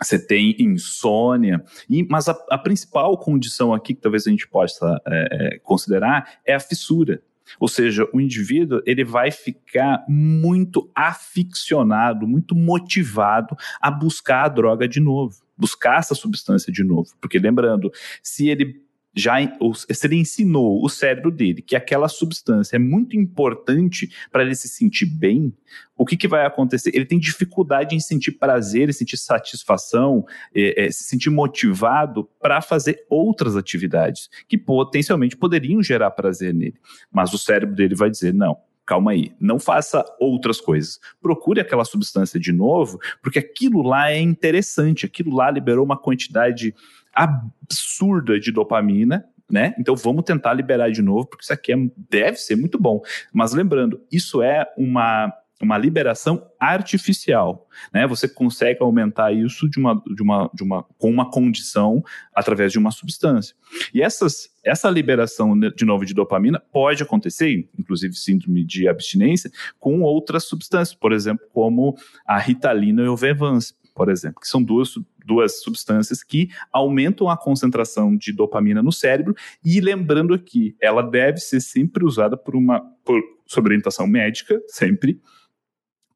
[0.00, 5.00] você tem insônia, e, mas a, a, principal condição aqui que talvez a gente possa
[5.06, 7.22] é, é, considerar é a fissura.
[7.58, 14.86] Ou seja, o indivíduo ele vai ficar muito aficionado, muito motivado a buscar a droga
[14.86, 17.10] de novo, buscar essa substância de novo.
[17.20, 17.90] Porque lembrando,
[18.22, 18.82] se ele
[19.14, 19.36] já
[19.70, 24.68] se ele ensinou o cérebro dele que aquela substância é muito importante para ele se
[24.68, 25.52] sentir bem,
[25.96, 26.90] o que, que vai acontecer?
[26.94, 32.60] Ele tem dificuldade em sentir prazer, em sentir satisfação, é, é, se sentir motivado para
[32.60, 36.78] fazer outras atividades que potencialmente poderiam gerar prazer nele.
[37.10, 38.56] Mas o cérebro dele vai dizer: não,
[38.88, 40.98] calma aí, não faça outras coisas.
[41.20, 46.74] Procure aquela substância de novo, porque aquilo lá é interessante, aquilo lá liberou uma quantidade
[47.12, 49.74] absurda de dopamina, né?
[49.78, 51.76] Então vamos tentar liberar de novo, porque isso aqui é,
[52.08, 53.02] deve ser muito bom.
[53.30, 58.06] Mas lembrando, isso é uma uma liberação artificial, né?
[58.06, 62.78] Você consegue aumentar isso de uma, de uma, de uma, com uma condição através de
[62.78, 63.56] uma substância.
[63.92, 70.02] E essas, essa liberação de novo de dopamina pode acontecer, inclusive síndrome de abstinência, com
[70.02, 74.94] outras substâncias, por exemplo, como a ritalina e o Vevance, por exemplo, que são duas
[75.28, 81.36] duas substâncias que aumentam a concentração de dopamina no cérebro e lembrando aqui, ela deve
[81.36, 83.22] ser sempre usada por uma por,
[83.58, 85.20] orientação médica, sempre,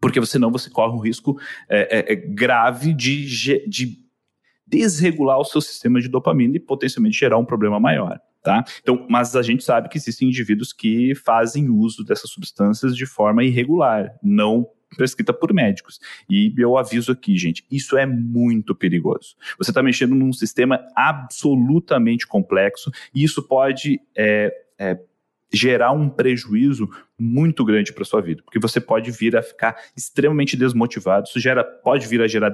[0.03, 3.25] porque senão você corre um risco é, é, é, grave de,
[3.69, 3.99] de
[4.67, 8.19] desregular o seu sistema de dopamina e potencialmente gerar um problema maior.
[8.43, 8.65] Tá?
[8.81, 13.45] Então, mas a gente sabe que existem indivíduos que fazem uso dessas substâncias de forma
[13.45, 16.01] irregular, não prescrita por médicos.
[16.29, 19.37] E eu aviso aqui, gente, isso é muito perigoso.
[19.57, 24.99] Você está mexendo num sistema absolutamente complexo e isso pode é, é,
[25.53, 26.89] gerar um prejuízo
[27.19, 31.63] muito grande para sua vida, porque você pode vir a ficar extremamente desmotivado, isso gera,
[31.63, 32.53] pode vir a gerar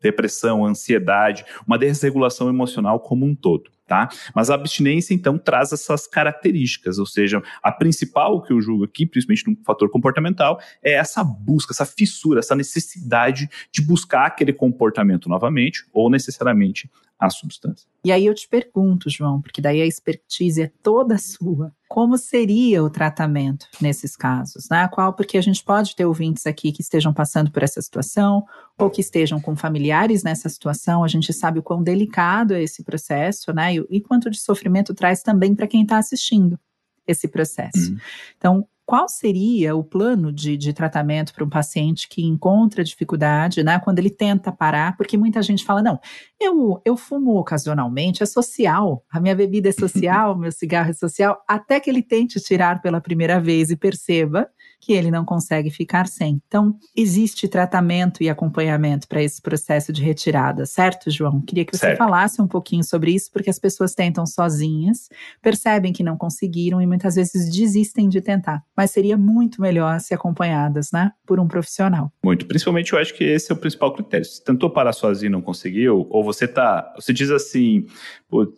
[0.00, 3.70] depressão, ansiedade, uma desregulação emocional como um todo.
[3.86, 4.08] Tá?
[4.32, 9.04] Mas a abstinência, então, traz essas características, ou seja, a principal que eu julgo aqui,
[9.04, 15.28] principalmente no fator comportamental, é essa busca, essa fissura, essa necessidade de buscar aquele comportamento
[15.28, 16.88] novamente, ou necessariamente
[17.20, 17.86] a substância.
[18.02, 21.70] E aí eu te pergunto, João, porque daí a expertise é toda sua.
[21.86, 24.68] Como seria o tratamento nesses casos?
[24.70, 24.88] Né?
[24.88, 25.12] Qual?
[25.12, 28.44] Porque a gente pode ter ouvintes aqui que estejam passando por essa situação
[28.78, 31.04] ou que estejam com familiares nessa situação.
[31.04, 33.74] A gente sabe o quão delicado é esse processo, né?
[33.74, 36.58] E, e quanto de sofrimento traz também para quem está assistindo
[37.06, 37.90] esse processo.
[37.90, 37.98] Uhum.
[38.38, 43.78] Então, qual seria o plano de, de tratamento para um paciente que encontra dificuldade, né,
[43.78, 46.00] quando ele tenta parar, porque muita gente fala, não,
[46.40, 51.40] eu, eu fumo ocasionalmente, é social, a minha bebida é social, meu cigarro é social,
[51.46, 54.48] até que ele tente tirar pela primeira vez e perceba
[54.80, 56.40] que ele não consegue ficar sem.
[56.46, 61.40] Então, existe tratamento e acompanhamento para esse processo de retirada, certo, João?
[61.42, 61.98] Queria que você certo.
[61.98, 65.08] falasse um pouquinho sobre isso, porque as pessoas tentam sozinhas,
[65.42, 68.62] percebem que não conseguiram e muitas vezes desistem de tentar.
[68.76, 72.10] Mas seria muito melhor se acompanhadas, né, por um profissional.
[72.24, 72.46] Muito.
[72.46, 74.24] Principalmente eu acho que esse é o principal critério.
[74.24, 77.86] Se tentou parar sozinho e não conseguiu, ou você tá, você diz assim,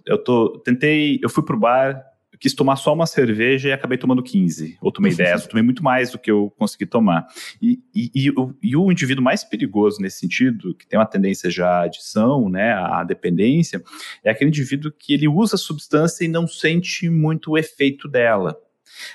[0.06, 2.11] eu tô, tentei, eu fui pro bar,
[2.42, 5.80] quis tomar só uma cerveja e acabei tomando 15, ou tomei 10, ou tomei muito
[5.80, 7.24] mais do que eu consegui tomar.
[7.62, 11.48] E, e, e, o, e, o, indivíduo mais perigoso nesse sentido, que tem uma tendência
[11.48, 13.80] já à adição, né, à dependência,
[14.24, 18.58] é aquele indivíduo que ele usa a substância e não sente muito o efeito dela.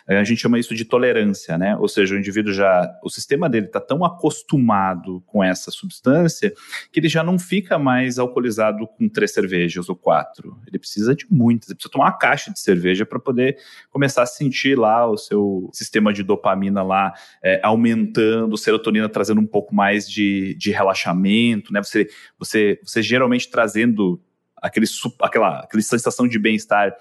[0.07, 1.75] A gente chama isso de tolerância, né?
[1.77, 6.53] Ou seja, o indivíduo já, o sistema dele está tão acostumado com essa substância
[6.91, 10.57] que ele já não fica mais alcoolizado com três cervejas ou quatro.
[10.67, 13.57] Ele precisa de muitas, ele precisa tomar uma caixa de cerveja para poder
[13.89, 17.13] começar a sentir lá o seu sistema de dopamina lá
[17.43, 21.81] é, aumentando, serotonina trazendo um pouco mais de, de relaxamento, né?
[21.81, 24.21] Você, você, você geralmente trazendo
[24.61, 24.85] aquele,
[25.21, 26.95] aquela, aquela sensação de bem-estar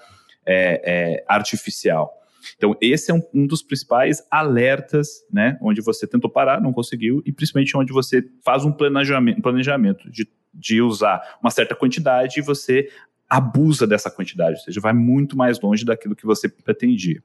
[0.45, 2.13] é, é, artificial.
[2.55, 5.57] Então, esse é um, um, dos principais alertas, né?
[5.61, 10.27] Onde você tentou parar, não conseguiu, e principalmente onde você faz um planejamento, planejamento de,
[10.53, 12.89] de usar uma certa quantidade e você
[13.29, 17.21] abusa dessa quantidade, ou seja, vai muito mais longe daquilo que você pretendia.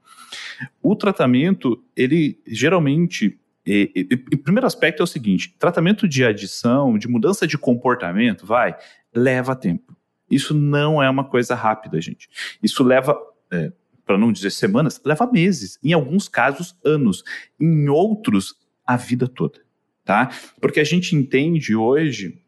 [0.83, 6.25] O tratamento, ele geralmente e, e, e, o primeiro aspecto é o seguinte: tratamento de
[6.25, 8.77] adição, de mudança de comportamento, vai,
[9.15, 9.97] leva tempo.
[10.31, 12.29] Isso não é uma coisa rápida, gente.
[12.63, 13.17] Isso leva
[13.53, 13.71] é,
[14.05, 17.23] para não dizer semanas, leva meses, em alguns casos anos,
[17.61, 19.61] em outros a vida toda,
[20.05, 20.31] tá?
[20.61, 22.43] Porque a gente entende hoje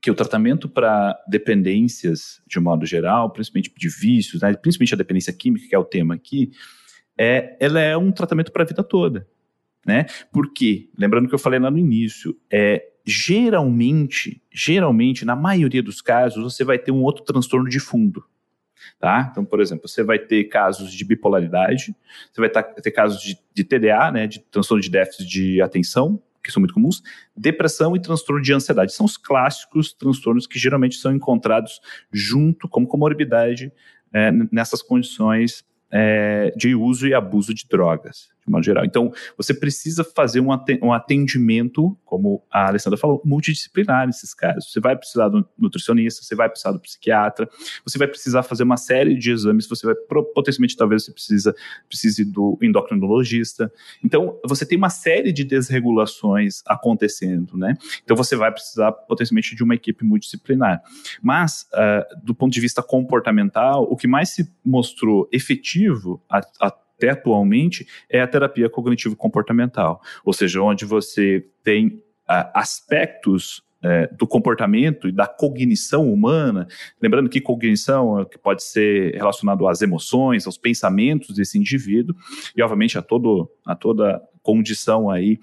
[0.00, 4.96] que o tratamento para dependências, de um modo geral, principalmente de vícios, né, principalmente a
[4.96, 6.52] dependência química, que é o tema aqui,
[7.18, 9.26] é, ela é um tratamento para a vida toda.
[9.84, 10.06] Né?
[10.32, 16.42] Porque, lembrando que eu falei lá no início, é, geralmente, geralmente, na maioria dos casos,
[16.42, 18.24] você vai ter um outro transtorno de fundo.
[18.98, 19.28] Tá?
[19.30, 21.94] Então, por exemplo, você vai ter casos de bipolaridade,
[22.32, 26.52] você vai ter casos de, de TDA, né, de transtorno de déficit de atenção, que
[26.52, 27.02] são muito comuns,
[27.36, 28.92] depressão e transtorno de ansiedade.
[28.92, 31.80] São os clássicos transtornos que geralmente são encontrados
[32.12, 33.72] junto como comorbidade
[34.12, 38.84] é, nessas condições é, de uso e abuso de drogas de modo geral.
[38.84, 44.72] Então, você precisa fazer um atendimento, como a Alessandra falou, multidisciplinar nesses casos.
[44.72, 47.48] Você vai precisar do nutricionista, você vai precisar do psiquiatra,
[47.84, 49.94] você vai precisar fazer uma série de exames, você vai
[50.34, 51.54] potencialmente talvez você precisa,
[51.88, 53.70] precise do endocrinologista.
[54.02, 57.74] Então, você tem uma série de desregulações acontecendo, né?
[58.02, 60.82] Então, você vai precisar potencialmente de uma equipe multidisciplinar.
[61.22, 66.74] Mas, uh, do ponto de vista comportamental, o que mais se mostrou efetivo a, a
[66.98, 74.26] até atualmente é a terapia cognitivo-comportamental, ou seja, onde você tem uh, aspectos é, do
[74.26, 76.66] comportamento e da cognição humana,
[77.00, 82.16] lembrando que cognição é que pode ser relacionado às emoções, aos pensamentos desse indivíduo.
[82.56, 85.38] E obviamente a todo a toda condição aí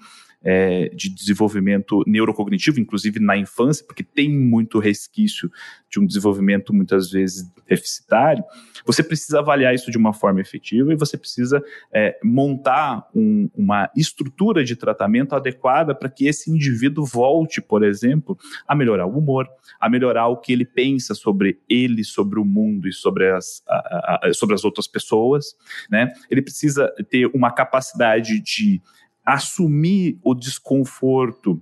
[0.48, 5.50] é, de desenvolvimento neurocognitivo, inclusive na infância, porque tem muito resquício
[5.90, 8.44] de um desenvolvimento muitas vezes deficitário,
[8.86, 11.60] você precisa avaliar isso de uma forma efetiva e você precisa
[11.92, 18.38] é, montar um, uma estrutura de tratamento adequada para que esse indivíduo volte, por exemplo,
[18.68, 19.48] a melhorar o humor,
[19.80, 24.28] a melhorar o que ele pensa sobre ele, sobre o mundo e sobre as, a,
[24.28, 25.56] a, sobre as outras pessoas.
[25.90, 26.12] Né?
[26.30, 28.80] Ele precisa ter uma capacidade de
[29.26, 31.60] assumir o desconforto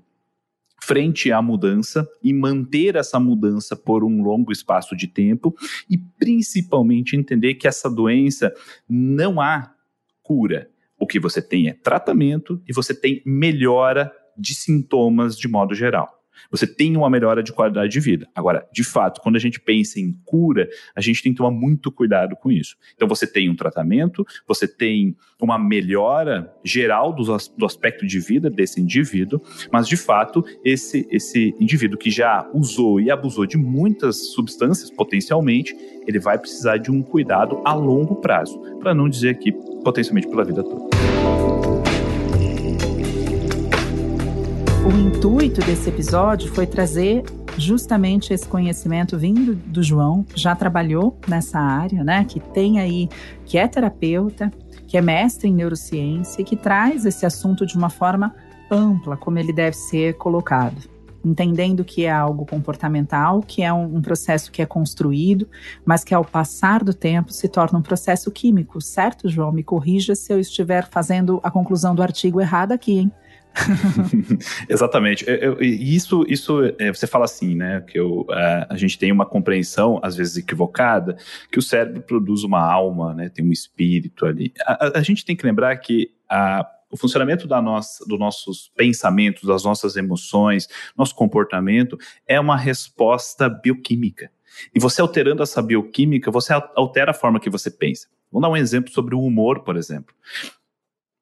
[0.83, 5.57] frente à mudança e manter essa mudança por um longo espaço de tempo
[5.89, 8.55] e principalmente entender que essa doença
[8.87, 9.75] não há
[10.23, 10.71] cura.
[10.99, 16.24] O que você tem é tratamento e você tem melhora de sintomas de modo geral
[16.51, 18.29] você tem uma melhora de qualidade de vida.
[18.35, 21.91] Agora, de fato, quando a gente pensa em cura, a gente tem que tomar muito
[21.91, 22.77] cuidado com isso.
[22.95, 27.25] Então, você tem um tratamento, você tem uma melhora geral do,
[27.57, 33.01] do aspecto de vida desse indivíduo, mas, de fato, esse, esse indivíduo que já usou
[33.01, 35.75] e abusou de muitas substâncias, potencialmente,
[36.07, 40.45] ele vai precisar de um cuidado a longo prazo, para não dizer aqui potencialmente pela
[40.45, 41.24] vida toda.
[45.25, 47.25] Intuito desse episódio foi trazer
[47.57, 52.27] justamente esse conhecimento vindo do João, que já trabalhou nessa área, né?
[52.27, 53.09] Que tem aí,
[53.47, 54.53] que é terapeuta,
[54.87, 58.35] que é mestre em neurociência e que traz esse assunto de uma forma
[58.71, 60.77] ampla, como ele deve ser colocado.
[61.25, 65.49] Entendendo que é algo comportamental, que é um, um processo que é construído,
[65.87, 69.51] mas que ao passar do tempo se torna um processo químico, certo, João?
[69.51, 73.13] Me corrija se eu estiver fazendo a conclusão do artigo errada aqui, hein?
[74.69, 75.25] Exatamente.
[75.29, 77.81] Eu, isso, isso é, você fala assim, né?
[77.83, 81.17] Que eu, a, a gente tem uma compreensão, às vezes equivocada,
[81.51, 83.29] que o cérebro produz uma alma, né?
[83.29, 84.53] Tem um espírito ali.
[84.67, 89.45] A, a, gente tem que lembrar que a, o funcionamento da nossa, dos nossos pensamentos,
[89.45, 94.31] das nossas emoções, nosso comportamento é uma resposta bioquímica.
[94.75, 98.09] E você alterando essa bioquímica, você altera a forma que você pensa.
[98.31, 100.15] Vamos dar um exemplo sobre o humor, por exemplo.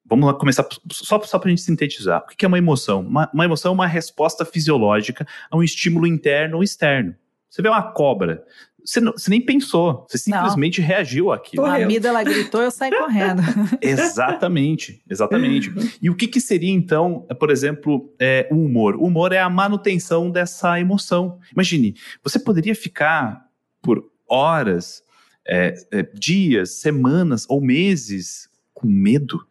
[0.05, 2.23] Vamos lá começar, só, só para a gente sintetizar.
[2.23, 3.01] O que é uma emoção?
[3.01, 7.15] Uma, uma emoção é uma resposta fisiológica a um estímulo interno ou externo.
[7.49, 8.43] Você vê uma cobra,
[8.83, 10.87] você, não, você, nem pensou, você simplesmente não.
[10.87, 11.65] reagiu àquilo.
[11.65, 13.41] A vida ela gritou, eu saí correndo.
[13.81, 15.71] exatamente, exatamente.
[16.01, 18.95] E o que, que seria então, por exemplo, é, o humor?
[18.95, 21.39] O humor é a manutenção dessa emoção.
[21.53, 23.45] Imagine, você poderia ficar
[23.81, 25.01] por horas,
[25.47, 29.47] é, é, dias, semanas ou meses com medo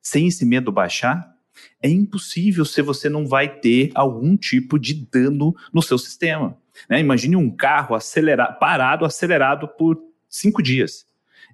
[0.00, 1.34] sem esse medo baixar,
[1.82, 6.56] é impossível se você não vai ter algum tipo de dano no seu sistema.
[6.88, 7.00] Né?
[7.00, 11.08] Imagine um carro acelerado, parado, acelerado por cinco dias.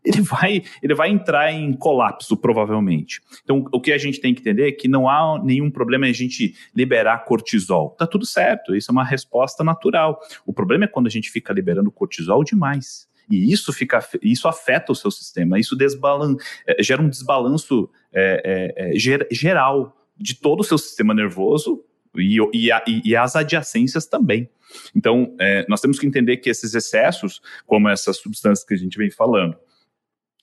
[0.05, 3.21] Ele vai, ele vai entrar em colapso, provavelmente.
[3.43, 6.11] Então, o que a gente tem que entender é que não há nenhum problema em
[6.11, 7.91] a gente liberar cortisol.
[7.91, 10.21] Tá tudo certo, isso é uma resposta natural.
[10.45, 13.09] O problema é quando a gente fica liberando cortisol demais.
[13.29, 18.75] E isso fica, isso afeta o seu sistema, isso desbalan, é, gera um desbalanço é,
[18.77, 21.85] é, é ger, geral de todo o seu sistema nervoso
[22.17, 24.49] e, e, a, e as adjacências também.
[24.95, 28.97] Então, é, nós temos que entender que esses excessos, como essas substâncias que a gente
[28.97, 29.57] vem falando,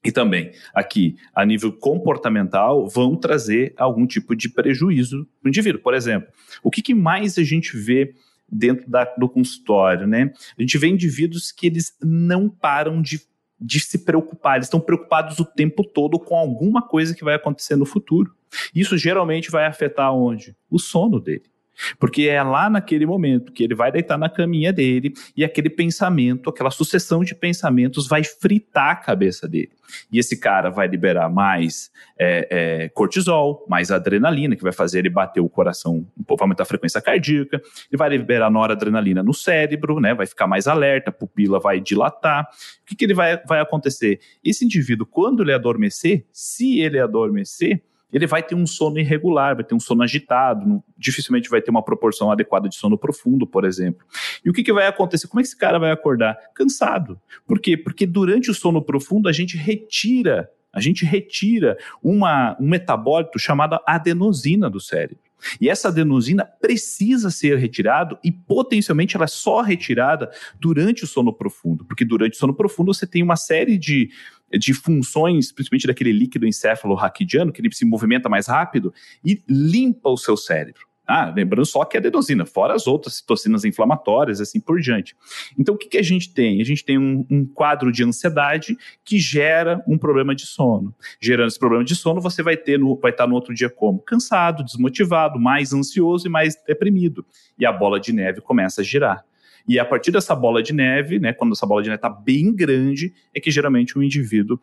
[0.03, 5.81] e também aqui, a nível comportamental, vão trazer algum tipo de prejuízo no indivíduo.
[5.81, 6.29] Por exemplo,
[6.61, 8.13] o que, que mais a gente vê
[8.49, 10.31] dentro da, do consultório, né?
[10.57, 13.21] A gente vê indivíduos que eles não param de
[13.59, 17.75] de se preocupar, eles estão preocupados o tempo todo com alguma coisa que vai acontecer
[17.75, 18.35] no futuro.
[18.73, 20.55] Isso geralmente vai afetar onde?
[20.69, 21.52] O sono dele.
[21.99, 26.49] Porque é lá naquele momento que ele vai deitar na caminha dele e aquele pensamento,
[26.49, 29.71] aquela sucessão de pensamentos vai fritar a cabeça dele.
[30.11, 35.09] E esse cara vai liberar mais é, é, cortisol, mais adrenalina, que vai fazer ele
[35.09, 37.61] bater o coração, um pouco aumentar a frequência cardíaca.
[37.91, 40.13] Ele vai liberar noradrenalina no cérebro, né?
[40.13, 42.47] Vai ficar mais alerta, a pupila vai dilatar.
[42.81, 44.19] O que, que ele vai, vai acontecer?
[44.43, 47.83] Esse indivíduo, quando ele adormecer, se ele adormecer,
[48.13, 51.83] ele vai ter um sono irregular, vai ter um sono agitado, dificilmente vai ter uma
[51.83, 54.05] proporção adequada de sono profundo, por exemplo.
[54.45, 55.27] E o que, que vai acontecer?
[55.27, 56.37] Como é que esse cara vai acordar?
[56.53, 57.19] Cansado.
[57.47, 57.75] Por quê?
[57.75, 63.79] Porque durante o sono profundo a gente retira, a gente retira uma, um metabólito chamado
[63.85, 65.32] adenosina do cérebro.
[65.59, 71.33] E essa adenosina precisa ser retirada e potencialmente ela é só retirada durante o sono
[71.33, 74.09] profundo, porque durante o sono profundo você tem uma série de
[74.57, 78.93] de funções, principalmente daquele líquido encéfalo raquidiano, que ele se movimenta mais rápido
[79.25, 80.92] e limpa o seu cérebro.
[81.05, 85.15] Ah, lembrando só que é adenosina, fora as outras citocinas inflamatórias, assim por diante.
[85.59, 86.61] Então, o que, que a gente tem?
[86.61, 90.95] A gente tem um, um, quadro de ansiedade que gera um problema de sono.
[91.19, 93.99] Gerando esse problema de sono, você vai ter no, vai estar no outro dia como?
[93.99, 97.25] Cansado, desmotivado, mais ansioso e mais deprimido.
[97.59, 99.25] E a bola de neve começa a girar.
[99.67, 102.53] E a partir dessa bola de neve, né, quando essa bola de neve está bem
[102.53, 104.59] grande, é que geralmente o indivíduo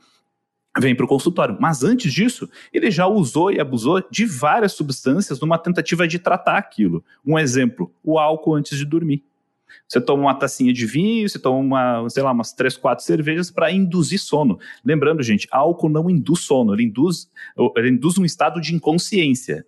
[0.78, 1.56] vem para o consultório.
[1.60, 6.56] Mas antes disso, ele já usou e abusou de várias substâncias numa tentativa de tratar
[6.56, 7.04] aquilo.
[7.24, 9.24] Um exemplo, o álcool antes de dormir.
[9.88, 13.50] Você toma uma tacinha de vinho, você toma uma, sei lá, umas três, quatro cervejas
[13.50, 14.58] para induzir sono.
[14.84, 17.28] Lembrando, gente, álcool não induz sono, ele induz,
[17.76, 19.64] ele induz um estado de inconsciência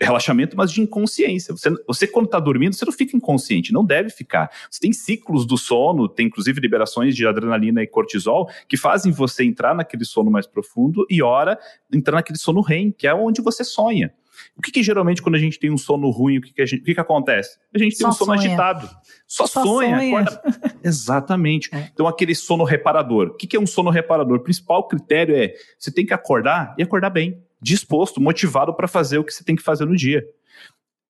[0.00, 1.54] relaxamento, mas de inconsciência.
[1.54, 4.50] Você, você quando está dormindo, você não fica inconsciente, não deve ficar.
[4.70, 9.44] Você tem ciclos do sono, tem inclusive liberações de adrenalina e cortisol que fazem você
[9.44, 11.58] entrar naquele sono mais profundo e, ora,
[11.92, 14.12] entrar naquele sono REM, que é onde você sonha.
[14.56, 16.66] O que, que, geralmente quando a gente tem um sono ruim, o que, que, a
[16.66, 17.58] gente, o que, que acontece?
[17.74, 18.48] A gente tem Só um sono sonha.
[18.48, 18.88] agitado.
[19.26, 19.98] Só, Só sonha.
[19.98, 20.40] sonha.
[20.82, 21.68] Exatamente.
[21.74, 21.90] É.
[21.92, 23.28] Então, aquele sono reparador.
[23.28, 24.38] O que, que é um sono reparador?
[24.38, 29.18] O principal critério é você tem que acordar e acordar bem disposto, motivado para fazer
[29.18, 30.24] o que você tem que fazer no dia.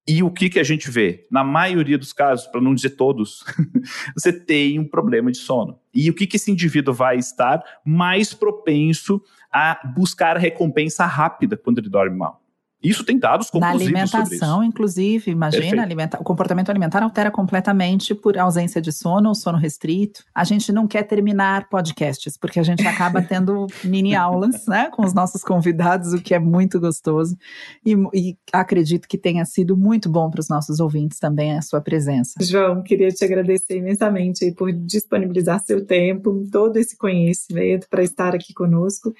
[0.06, 1.26] E o que, que a gente vê?
[1.30, 3.44] Na maioria dos casos, para não dizer todos,
[4.16, 5.78] você tem um problema de sono.
[5.94, 9.22] E o que, que esse indivíduo vai estar mais propenso
[9.52, 12.42] a buscar recompensa rápida quando ele dorme mal?
[12.82, 18.38] Isso tem dados conclusivos Na alimentação, inclusive, imagina, alimenta o comportamento alimentar altera completamente por
[18.38, 20.24] ausência de sono ou sono restrito.
[20.34, 25.04] A gente não quer terminar podcasts, porque a gente acaba tendo mini aulas, né, com
[25.04, 27.36] os nossos convidados, o que é muito gostoso.
[27.84, 31.80] E, e acredito que tenha sido muito bom para os nossos ouvintes também a sua
[31.80, 32.32] presença.
[32.40, 38.54] João, queria te agradecer imensamente por disponibilizar seu tempo, todo esse conhecimento para estar aqui
[38.54, 39.12] conosco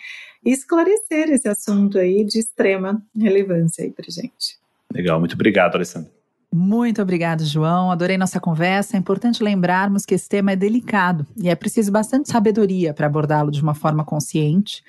[0.44, 4.58] e esclarecer esse assunto aí de extrema relevância aí para gente.
[4.92, 6.10] Legal, muito obrigado, Alessandro.
[6.52, 7.92] Muito obrigado, João.
[7.92, 8.96] Adorei nossa conversa.
[8.96, 13.52] É importante lembrarmos que esse tema é delicado e é preciso bastante sabedoria para abordá-lo
[13.52, 14.82] de uma forma consciente.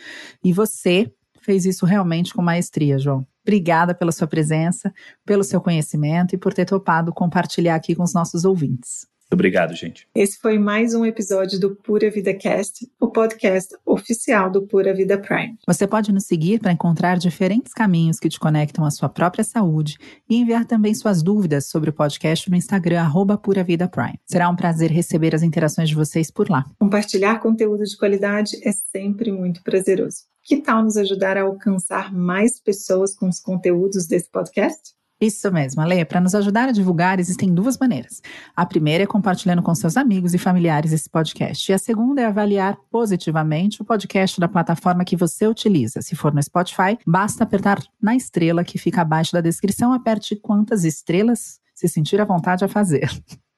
[0.43, 3.25] E você fez isso realmente com maestria, João.
[3.43, 4.91] Obrigada pela sua presença,
[5.23, 9.10] pelo seu conhecimento e por ter topado compartilhar aqui com os nossos ouvintes.
[9.33, 10.07] Obrigado, gente.
[10.13, 15.17] Esse foi mais um episódio do Pura Vida Cast, o podcast oficial do Pura Vida
[15.17, 15.57] Prime.
[15.65, 19.97] Você pode nos seguir para encontrar diferentes caminhos que te conectam à sua própria saúde
[20.29, 24.19] e enviar também suas dúvidas sobre o podcast no Instagram, arroba Pura Vida Prime.
[24.25, 26.65] Será um prazer receber as interações de vocês por lá.
[26.77, 30.25] Compartilhar conteúdo de qualidade é sempre muito prazeroso.
[30.43, 34.93] Que tal nos ajudar a alcançar mais pessoas com os conteúdos desse podcast?
[35.21, 36.03] Isso mesmo, Ale.
[36.03, 38.23] Para nos ajudar a divulgar, existem duas maneiras.
[38.55, 41.71] A primeira é compartilhando com seus amigos e familiares esse podcast.
[41.71, 46.01] E a segunda é avaliar positivamente o podcast da plataforma que você utiliza.
[46.01, 49.93] Se for no Spotify, basta apertar na estrela que fica abaixo da descrição.
[49.93, 53.07] Aperte quantas estrelas se sentir à vontade a fazer.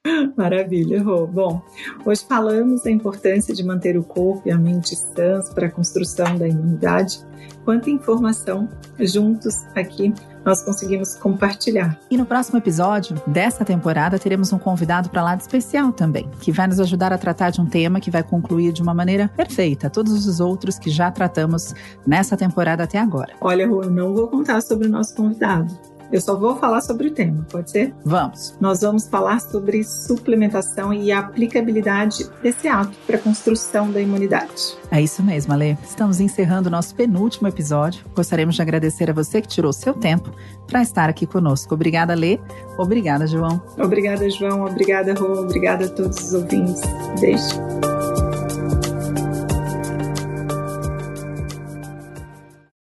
[0.35, 1.25] Maravilha, Rô.
[1.25, 1.61] Bom,
[2.05, 6.37] hoje falamos da importância de manter o corpo e a mente sãs para a construção
[6.37, 7.19] da imunidade.
[7.63, 8.67] Quanta informação
[8.99, 10.13] juntos aqui
[10.45, 11.97] nós conseguimos compartilhar.
[12.11, 16.51] E no próximo episódio dessa temporada teremos um convidado para lá de especial também, que
[16.51, 19.89] vai nos ajudar a tratar de um tema que vai concluir de uma maneira perfeita
[19.89, 21.73] todos os outros que já tratamos
[22.05, 23.33] nessa temporada até agora.
[23.39, 25.73] Olha, Rô, eu não vou contar sobre o nosso convidado.
[26.11, 27.93] Eu só vou falar sobre o tema, pode ser?
[28.05, 28.55] Vamos.
[28.59, 34.77] Nós vamos falar sobre suplementação e a aplicabilidade desse ato para a construção da imunidade.
[34.91, 35.77] É isso mesmo, Ale.
[35.83, 38.05] Estamos encerrando o nosso penúltimo episódio.
[38.15, 40.31] Gostaríamos de agradecer a você que tirou seu tempo
[40.67, 41.73] para estar aqui conosco.
[41.73, 42.39] Obrigada, Lê.
[42.77, 43.61] Obrigada, João.
[43.77, 44.65] Obrigada, João.
[44.65, 45.41] Obrigada, Rô.
[45.41, 46.81] Obrigada a todos os ouvintes.
[47.19, 48.32] Beijo.